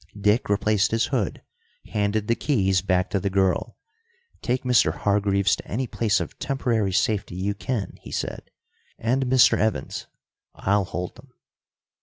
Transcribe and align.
Dick 0.19 0.49
replaced 0.49 0.89
his 0.89 1.05
hood, 1.13 1.43
handed 1.91 2.27
the 2.27 2.33
keys 2.33 2.81
back 2.81 3.11
to 3.11 3.19
the 3.19 3.29
girl. 3.29 3.77
"Take 4.41 4.63
Mr. 4.63 4.91
Hargreaves 4.91 5.55
to 5.57 5.67
any 5.67 5.85
place 5.85 6.19
of 6.19 6.39
temporary 6.39 6.91
safety 6.91 7.35
you 7.35 7.53
can," 7.53 7.99
he 8.01 8.09
said. 8.09 8.49
"And 8.97 9.27
Mr. 9.27 9.59
Evans. 9.59 10.07
I'll 10.55 10.85
hold 10.85 11.17
them!" 11.17 11.33